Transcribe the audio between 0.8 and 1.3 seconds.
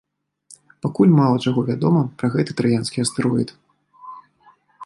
Пакуль